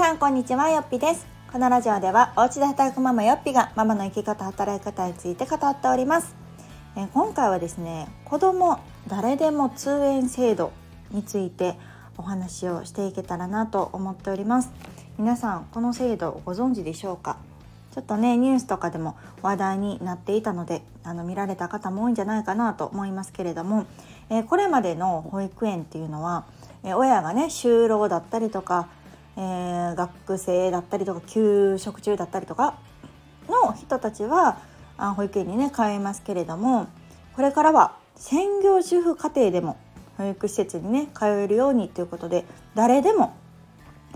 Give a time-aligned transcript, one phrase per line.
[0.00, 1.26] さんこんにちはよっぴです。
[1.52, 6.34] このラジオではお家で働くママよっぴがママの生き方働き方について語っております。
[6.96, 10.72] え今回はですね子供誰でも通園制度
[11.10, 11.76] について
[12.16, 14.72] お話をしていけたらなと思っております。
[15.18, 17.36] 皆さんこの制度ご存知でしょうか？
[17.94, 23.84] ちょっとねニュースとかでも話題になっていたのであの見られた方も多いんじゃないかなと思いますけれども、
[24.30, 26.46] え、これまでの保育園っていうのは、
[26.84, 28.88] え、親がね就労だったりとか、
[29.40, 32.78] えー、学生だったりとか休職中だったりとか
[33.48, 34.58] の人たちは
[34.98, 36.88] あ保育園にね通いますけれども
[37.34, 39.78] これからは専業主婦家庭でも
[40.18, 43.34] 保育施設にね通えるようにということで誰でも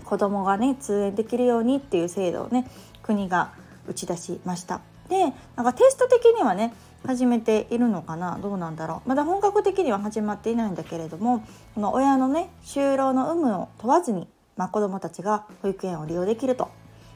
[0.05, 2.68] 子供がね通園できるようにっていう制度をね
[3.02, 3.54] 国が
[3.88, 4.82] 打ち出しました。
[5.09, 6.74] でなんかテスト的にはね
[7.06, 9.09] 始めているのかなどうなんだろう。
[9.09, 16.71] まだ本格的には始まっていないんだけれどもこの親のね就労の有無を問わずに、まあ、子どもたちが保育園を利用できると、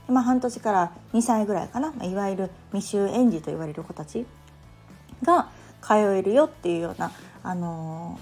[0.08, 4.26] まあ、半年から2歳ぐらいかな、まあ、いわゆる未就園児と言われる子たち
[5.22, 5.50] が
[5.82, 8.18] 通えるよっていうような、あの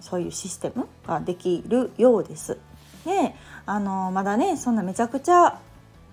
[0.00, 2.58] ー、そういうシステムができるようです。
[3.04, 3.34] で、
[3.66, 5.60] あのー、まだねそんなめちゃくちゃ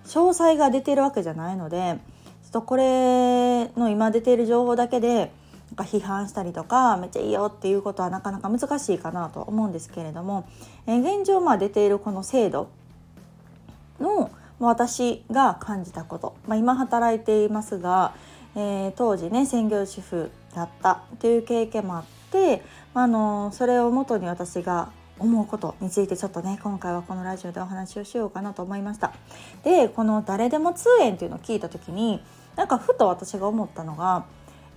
[0.05, 1.97] 詳細が出てるわけじゃないので
[2.43, 5.31] ちょっとこれの今出ている情報だけで
[5.77, 10.47] なんか批判したりとかめっちゃいいよっていうことはなかなか難しいかなと思うんですけれども、
[10.87, 12.69] え現状まあ出ているこの制度
[13.99, 18.13] の私が感じたこと、まあ、今働いていますが、
[18.55, 29.11] えー、当時ね専業主婦だったという経験もあって、あのそれをもとに私が思うことについてちょっとね今回はこのラジオでお話をしようかなと思いました。
[29.65, 32.23] でこの「誰でも通園」っていうのを聞いた時に
[32.55, 34.23] なんかふと私が思ったのが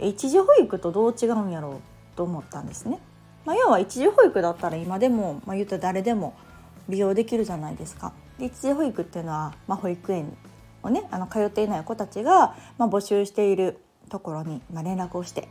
[0.00, 1.80] 一時保育とどう違うんやろ
[2.14, 3.00] うと思ったんですね、
[3.44, 6.34] まあ、要は一時保育だったら今でも、まあ、言ったら誰でも
[6.88, 10.36] 利用できるじゃないですかで一時保育っていうのは、まあ、保育園
[10.83, 13.78] をねあの通っていない子たちが、まあ、募集している
[14.08, 15.48] ところに、まあ、連絡をして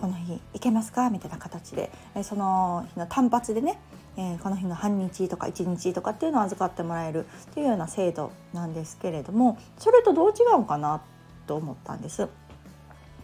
[0.00, 1.90] この日行けますかみたいな形で
[2.22, 3.78] その日の単発でね
[4.18, 11.00] えー、この日の半日とか1日とかっていうのを預かってもらえるっていうような制度なんですけれどもそれとどう違うかな
[11.46, 12.28] と思ったんです。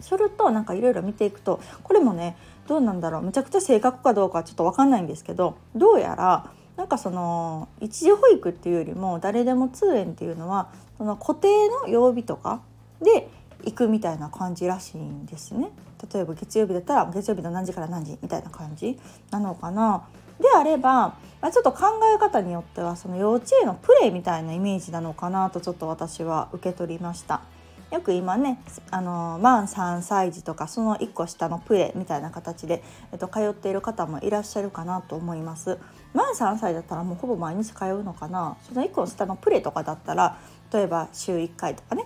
[0.01, 10.69] それとなんかいろいろ見ていくとこれもねどうなんだろうめちゃくちゃ正確かどうかちょっと分かんないんですけどどうやらなんかその一時保育っていうよりも誰でも通園っていうのは
[10.99, 12.63] その固定の曜日とか
[13.01, 13.29] で
[13.65, 15.71] 行くみたいな感じらしいんですね。
[16.13, 18.99] 例えば月曜日だったら月曜日の何時から何時みたいな感じ
[19.31, 20.05] なのかな。
[20.41, 27.43] であれば、ま、ちょっと考え方によってはその幼稚園のプレイみたいなイメージなのかなとちょっと私は受け取りました。
[27.91, 28.59] よく今ね
[28.91, 35.79] あの満3歳児とかその1個下のプレみたいな形で、えっと、通っている方もいらっしゃるかなと思います。
[36.13, 38.57] 満3歳だったらもうほぼ毎日通うのかな？
[38.69, 40.39] その1個下のプレとかだったら
[40.73, 42.05] 例えば週1回とかね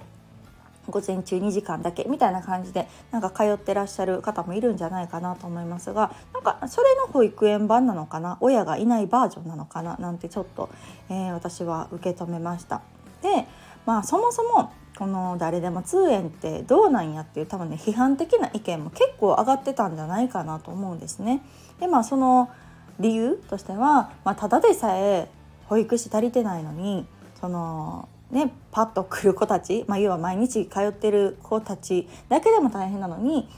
[0.88, 8.38] 午前中2時間だけみたいな感じでなんか通ってらっしゃる方もいるんじゃないかなと思いますがなんかそれの保育園版なのかな？
[8.40, 9.96] 親がいないバージョンなのかな？
[9.98, 10.70] なんてちょっと、
[11.10, 12.82] えー、私は受け止めました。
[13.22, 13.46] で
[13.84, 21.40] まあそもそもこの誰でも通園ってどうなんやっていう多分ね批判的な意見も結構上がってたんじゃないかなと思うんですね。
[21.78, 22.50] でまあその
[22.98, 25.28] 理由としては、まあ、ただでさえ
[25.66, 27.06] 保育士足りてないのに
[27.40, 33.48] そのね、パッと来る子たち、まあ、要は毎日通ってる子たちだけでも大変なのに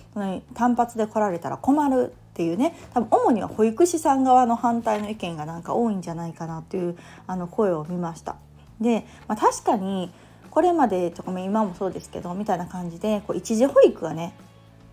[0.54, 6.96] 単発で来られたら困るっていうね多分主には保育士さん側の反対の意見がなんか多いんじゃないかなっていう
[7.26, 8.36] あの声を見ました。
[8.80, 10.12] で、まあ、確かに
[10.50, 14.34] これまでとかも今もそうですけどみたいな感じでこう一時保育がね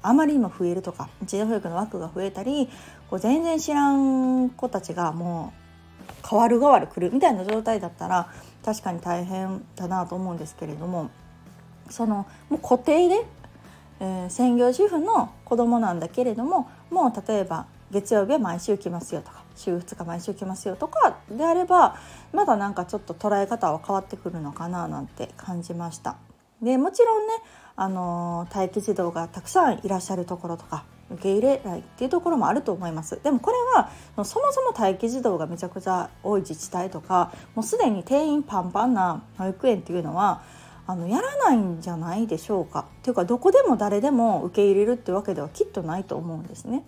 [0.02, 2.70] あまりにも増えるとか一時保育の枠が増えたり
[3.10, 8.32] こう全然知らん子たちがもう変わる変わる来るみたいな状態だったら
[8.64, 11.10] 確かに大変だなと思うんですけれども
[11.90, 13.26] そのもう固定で、
[14.00, 21.98] えー、専業主婦の子供なんだけれどももう例えば月曜日は毎週来ますよとか週2日毎週来ますよとかであれば
[22.34, 26.18] まだなんかちょっと捉え方は変わってくるのかななんて感じました。
[26.62, 27.34] でもちろんね、
[27.76, 33.92] あの待機児童がたくさんいらっしゃるところとか受け入れないっていうところもあると思いますでもこれは
[34.26, 40.42] そもそも待機児童がめちゃくちゃ多い自治体とかもうすでに定員パンパンな保育園っていうのは
[40.88, 46.84] あのやらないんじゃないでしょうかっていうかどこでも誰でも受け入れるってわけではきっとないと思うんですね。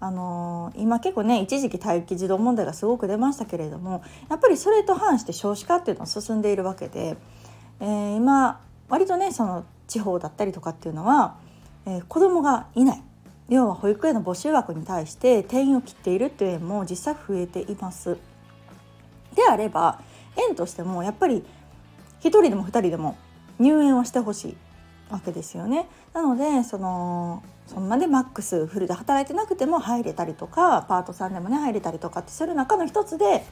[0.00, 7.16] あのー、今結構ね一時期待機児童問題がすごく出ましたけれどもやっぱりそれと反して少子化っていうのは進んでいるわけで、
[7.80, 11.36] えー、今割とねその地方だったりとかっていうのは、
[11.86, 13.02] えー、子供がいない
[13.50, 18.16] 要は保育園の募集枠に対して定員を切っているっていう園も実際増えています。
[19.34, 20.00] であれば
[20.36, 21.44] 園としてもやっぱり
[22.22, 23.16] 1人でも2人でも
[23.58, 24.56] 入園をしてほしい
[25.10, 25.88] わけですよね。
[26.12, 33.44] なのでそのそんなでマックスフルで働いてなくても入れたりとかパートさんでもね入れたりとかってする中の一つで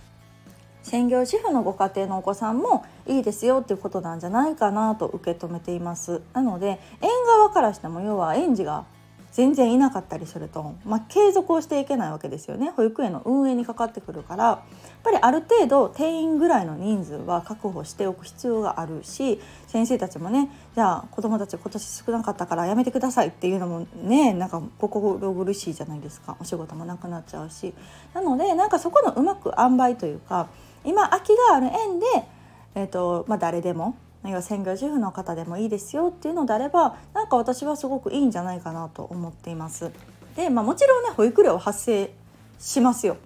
[0.83, 8.87] 専業主婦のご家庭のお子さんもいいですよっていうことなんじゃないかなと受け止めていますなので園側からしても要は園児が
[9.33, 12.71] 全然いなかったりすると、まあ、継続をしていけないわけですよね。
[12.71, 14.45] 保育園の運営にかかってくるから。
[14.45, 14.59] やっ
[15.05, 26.37] ぱりある程度定員ぐらいの人数は確保しておく必要があるし先生たちもねじゃあ子どもたち今年少なかったからやめてくださいっていうのもねなんか心苦しいじゃないですか。
[26.41, 27.73] お仕事もなくなっちゃうし。
[28.13, 30.49] なのでなんかそこのうまく塩梅というか
[30.85, 32.07] 今空きがある園で、
[32.75, 39.93] えーとまあ、誰でも要は専業主婦の方でもいいですよっていうのであればなんか私はすごくいいんじゃないかなと思っています。
[40.37, 42.13] で、まあ、もちろんね保育料発生
[42.59, 43.17] しますよ。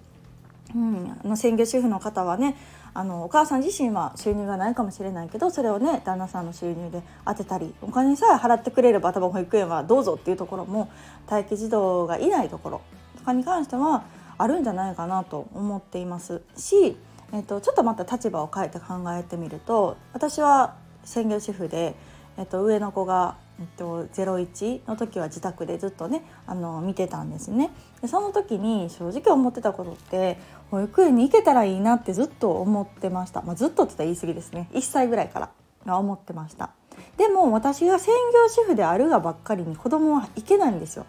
[0.75, 2.55] うん、あの専業主婦の方はね
[2.95, 10.91] あのお母さん自身は収入がないかもしれないけどそれをね旦那さんの収入で当てたりお金さえ払ってくれれば多分保育園はどうぞっていうところも
[11.29, 12.81] 待機児童がいないところ
[13.17, 14.03] とかに関しては
[14.37, 16.97] あるんじゃないかなと思っていますし、
[17.31, 21.95] えっと、ちょっとまた立場を変えて考えてみると私は専業主婦で、
[22.37, 27.71] えっと、上の子が、えっと、01の時は自宅でずっとねあの見てたんですね。
[28.01, 30.37] でその時に正直思ってたことって
[30.71, 34.69] 保育園に行けたらいいなってずっと思ってました、まあ、ずっとって言ったら言い過ぎですね。
[34.73, 35.51] 1歳ぐらいか
[35.85, 36.71] ら思ってました。
[37.17, 41.05] でも私が専業主婦であるがばっかりに子供は行けないんですよ。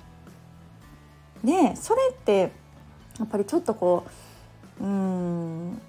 [1.42, 2.52] でそれって
[3.18, 4.06] やっぱりちょっとこ
[4.80, 5.80] ううん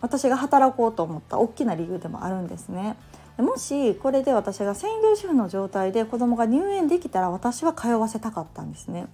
[0.00, 2.96] 私が働こうと思った大きな理由でもあるんですね。
[3.40, 9.06] もしこれで私が専業主婦の状態で子供が入園できたら私は通わせたかったんですね。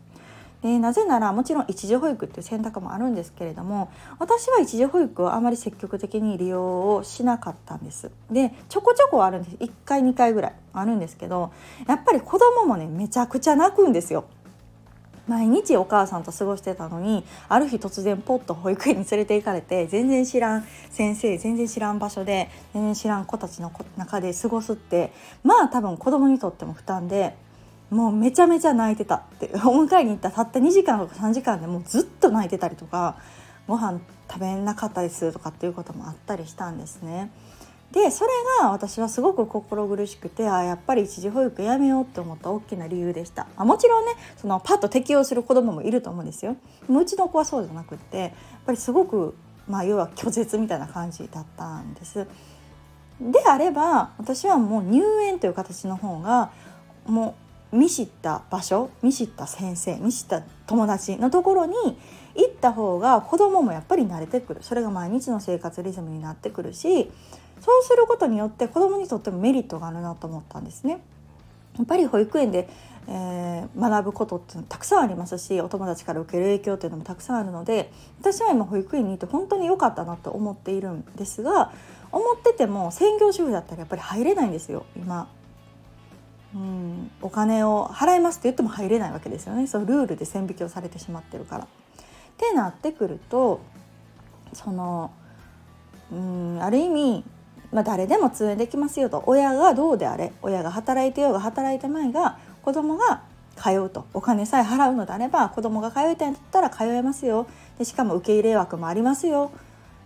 [0.63, 8.11] でなぜならもちろん一時保育っていう選択もあるんですけれども私は一時保育をあまり積極的に利用をしなかったんです。
[8.31, 9.57] でちょこちょこあるんです。
[9.57, 11.53] 1回2回ぐらいあるんですけど
[11.87, 14.25] やっぱり子供もねめちゃくちゃ泣くんですよ。
[15.29, 25.13] 毎日お母さんと過ごしてたのにある日突然ポッと保育園に連れて行かれて全然知らん先生全然知らん場所で全然知らん子たちの中で過ごすって
[25.43, 27.35] まあ多分子供にとっても負担で
[27.91, 33.17] もうめちゃめちゃ泣いてたって お迎えに行ったたった2時間とか3時間でもうずっと泣いてたりとか
[33.67, 37.31] ご飯食べなかったりするとかっていうこともあったりしたんですね。
[37.97, 43.47] でそれが私はすごく心苦しくてあやっぱり一時保育やめようって思った大きな理由でした。
[43.57, 46.57] あもちろんねそのパッと適用する子どももいると思うんですよ。
[46.89, 48.31] もうちの子はそうじゃなくってやっ
[48.67, 49.35] ぱりすごく
[49.67, 52.27] まあ要は拒絶みたいな感じだったんです。
[53.19, 56.51] であれば私はもう入園という形の方が
[57.07, 57.35] も
[57.73, 61.75] う見知った場所見知った先生見知った友達のところに
[62.35, 64.63] 行った方が子供もやっぱり慣れてくる。
[64.63, 67.11] それが毎日の生活リズムになってくるし
[67.67, 71.01] そうすることによって子どもにとってもメリットがあるなと思ったんですね。
[71.77, 72.69] やっぱり保育園で、
[73.09, 77.91] えー、学ぶことってたくさんありますしお友達から受ける影響っていうのもたくさんあるので
[78.21, 81.73] 私は今保育園にいて本当に良かったなと思っているんですが
[82.13, 85.29] 思ってても専業主婦だったらやっぱり入れないんですよ今。
[86.55, 91.65] うん、お金を払いますって言っても入れないわけですよねそうルールで線引きをされてしまってるから。
[91.65, 91.69] っ
[92.39, 93.61] てなってくると
[94.53, 95.11] その
[96.13, 97.25] うんある意味
[97.77, 99.23] まあ、誰でも通園できますよと。
[99.27, 103.21] 親がどうであれ親が働いてようが働いてまいが子供が
[103.55, 104.07] 通うと。
[104.15, 107.47] お金さえ払うのであれば子供が通いたいんだったら通えますよ。
[107.79, 109.51] でしかも受け入れ枠もありますよ。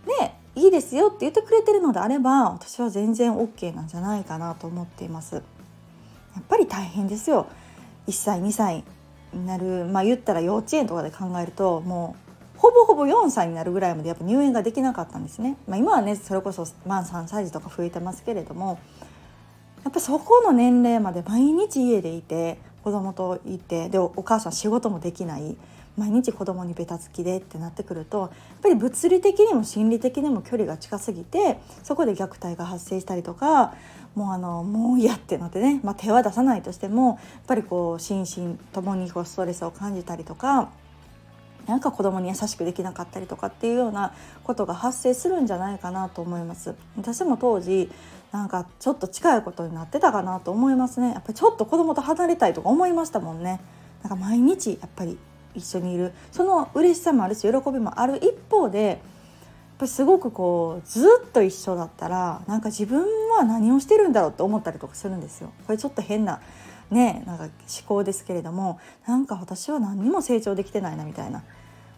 [0.05, 5.35] でいいですよって言ってくれてるのであれば私は全然 OK なんじゃないかなと思っています。
[5.35, 5.41] や
[6.41, 7.47] っぱり大変ですよ。
[8.05, 8.83] 1歳2歳
[9.31, 12.30] になるまあ言ったら幼稚園とかで考えるともう
[12.61, 18.79] ほぼほぼ4歳になるぐらいまでやっぱ入園ができなかったんですね、まあ、今はねそれこそ満3歳児とか増えてますけれども
[19.83, 25.57] やっぱそこの年齢まで毎日家でいて子供といてでお母さん仕事もできない
[25.97, 28.29] 毎日子供にベタつきでってなってくるとやっ
[28.61, 33.73] ぱり物理的にも心理的にも距離が近すぎてそこで虐待が発生したりとか
[34.13, 40.69] もうあのもう嫌ってなってね、まあ、手は出さないとしてもやっぱりこう心身ともにこうストレスを感じたりとか
[41.67, 44.13] なんか子供に優しくできなかったりとかっていうような
[44.43, 46.75] ことが発生するんじゃないかなと思います。
[46.97, 47.91] 私も当時
[48.31, 51.09] なんかちょっと近いことになってたかなと思いますね。
[51.09, 53.59] やっぱりちょっと子供と離れたいとか思いましたもんね。
[54.03, 55.17] なんか毎日やっぱり
[55.53, 56.13] 一緒にいる。
[56.31, 58.97] その嬉しさもあるし喜びもある一方でやっ
[59.77, 63.03] ぱりすごくこうずっと一緒だったらなんか自分
[63.37, 65.51] は何をしてるんだろうって思ったりとかするんですよ。
[65.65, 66.39] これちょっと変な
[66.91, 67.51] ねなんか思
[67.87, 71.43] 考ですけれどもなんか私は何にも成長できてないなみたいな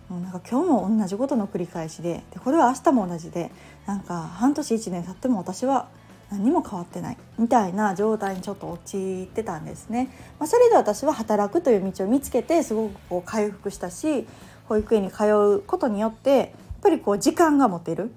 [0.09, 3.51] なんか今日も同じことの繰り返しででこれは明日も同じで
[3.85, 5.88] なんか半年1年経っても私は
[6.31, 10.09] 何も変わってないみたいな状態にちょっと陥ってたんですね。
[10.39, 14.27] まあ、それで私は働くという道を見つけてすごくこう回復したし
[14.67, 16.50] 保育園に通うことによってやっ
[16.81, 18.12] ぱりこう時間が持てる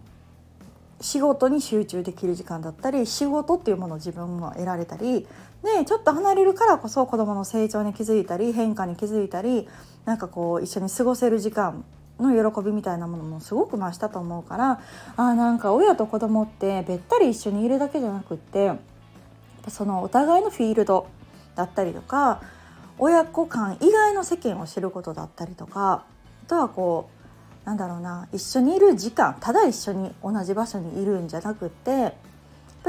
[1.01, 5.27] 仕事に集中できる時間だったり仕事っていうものを自分も得られたり
[5.67, 9.69] でちょっと離れるからこそ子どもの成長に気づいたり変化に気づいたり
[10.05, 11.85] なんかこう一緒に過ごせる時間
[12.21, 14.81] の喜びみたいなものもすごく増したと思うから
[15.17, 18.73] あなんか親と子供ってべったり一緒にいるだけじゃなくって
[19.69, 21.09] そのお互いのフィールド
[21.57, 22.41] だったりとか
[22.99, 26.05] 親子間以外の世間を知ることだったりとか
[26.47, 27.11] あとはこ
[27.65, 32.15] うなんだろうな一緒にいる時間ただ一緒に同じ場所にいるんじゃなくって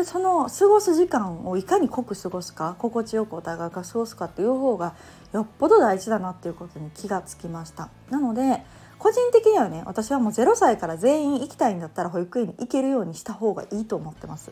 [0.05, 4.95] その過ごす時間をいかに濃く過ごすか心地よくお互いが過ごすかっていう方が
[5.33, 7.89] よっぽど大事だなっていうことに気がつきました。
[8.09, 8.63] なので
[8.99, 14.51] 個人的にはね私はもう0歳から全員行きたいんだったら保育園に行けるようにした方がいいと思ってます。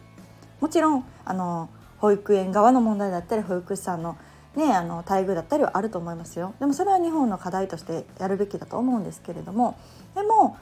[0.61, 4.17] もちろんあの保育園側の問題だったり保育士さんの
[4.55, 6.53] ね、あの待遇だったりはあると思いますよ。
[6.59, 9.77] でもそれは日本の課題としてやるべきだと思うんですけれども
[10.15, 10.57] でも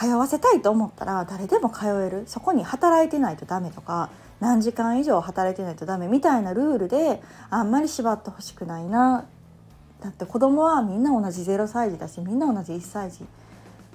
[0.00, 2.24] 通わせたいと思ったら誰でも通える。
[2.26, 4.08] そこに働いてないとダメとか
[4.40, 9.26] 何時間以上働いてないとダメみたいなルールであんまり縛ってほしくないな。
[10.00, 13.26] だって子供はみんな同じ0歳児だしみんな同じ1歳児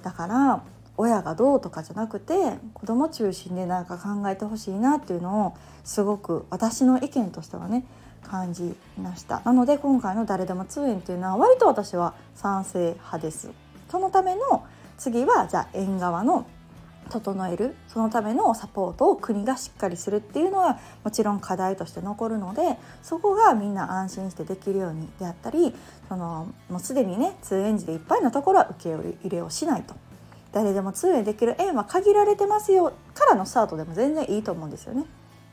[0.03, 0.62] だから
[0.97, 7.83] 親がどうとかじゃなくて子供中心で何か考えてほしいなっていうのをすごく私の意見としてはね
[8.21, 9.41] 感じました。
[9.43, 13.50] なので今回の「誰でも通園」っていうのは割と私は賛成派です。
[13.89, 14.63] そのための
[14.97, 16.47] 次はじゃあ園側の
[17.09, 25.73] 整えるそのためのサポートを国がしっかりするっていうのはもちろん課題として残るのでそこがみんな安心してできるようにであったり
[26.09, 29.95] そのもうすでにね通園児でいっぱいのところは受け入れをしないと
[30.51, 35.05] 誰でも通園できる園は限られてますよからのスタートでも全然いいと思うんですよね。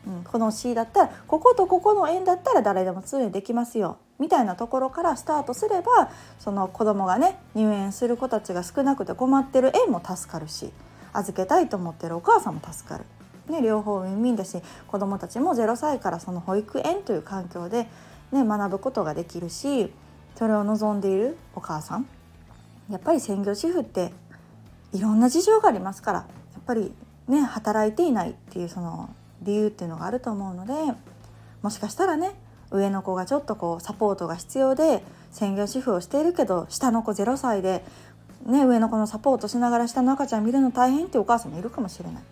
[0.07, 10.73] うん、この C だったらこことここの園だったら誰でも通園できますよみたいなところからスタートすればその子供がね入園する子たちが少なくて困ってる園も助かるし
[11.13, 13.05] 預けたいと思ってるお母さんも助かる。
[13.49, 14.57] ね、両方ウィンウィンだし
[14.87, 17.89] 子どもたちも0歳からその保育園という環境で、
[18.31, 19.93] ね、学ぶことができるし
[20.37, 22.07] それを望んでいるお母さん
[22.89, 24.13] やっぱり専業主婦って
[24.93, 26.27] いろんな事情がありますからや
[26.61, 26.93] っぱり
[27.27, 29.11] ね働いていないっていうその
[29.43, 30.73] 理由っていうのがあると思うので
[31.63, 32.35] もしかしたらね
[32.71, 37.85] 上の子がちょっとこうサポートが必要で専業主婦をしているけど下の子0歳で
[38.47, 42.23] ね、上の子のサポートしながら下の赤ちゃん見るの大変ってお母さんもいるかもしれない。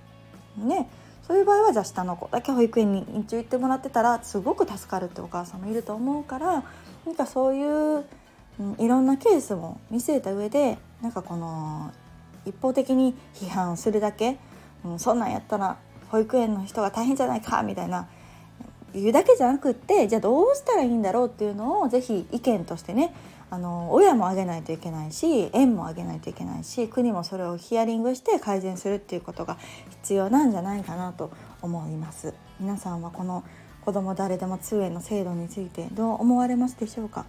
[0.67, 0.89] ね、
[1.23, 6.65] そういう場合はじゃあ下の子だけ保育園に一応行ってもらってたらすごく助かるってお母さんもいると思うから
[7.07, 8.05] なんかそういう、
[8.59, 11.93] うん、いろんなケースも見据えた上でなんかこの
[12.45, 14.39] 一方的に批判するだけ、
[14.85, 15.77] うん、そんなんやったら
[16.11, 18.09] 保育園の人が大変じゃないかみたいな
[18.93, 23.15] 言うだけじゃなくってじゃあどうしたらいいんだろうっていうのを是非意見としてね
[23.49, 29.59] あの親もあげないといけないし園もあげないといけないし国もそれをヒアリングして改善するっていうことが
[29.91, 31.31] 必要なんじゃないかなと
[31.63, 32.35] 思います。
[32.59, 33.45] 皆さんはこの
[33.85, 37.25] 子ども誰でも通園の制度についてどう思われますでしょうか？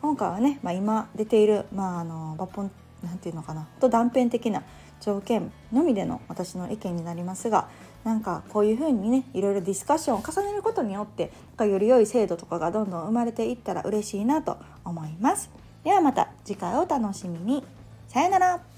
[0.00, 2.70] 今回はね、まあ、今出ている、まあ、あの抜本
[3.02, 4.62] なんていうのかなと断片的な
[5.00, 7.68] 条件のみでの私の意見になりますが
[8.06, 15.50] なんかこういうふうにねいろいろディスカッションを重ねることによってなんかより良い制度とかがどんどん生まれていったら嬉しいなと思います。
[15.82, 17.64] ではまた次回をお楽しみに。
[18.06, 18.75] さよなら。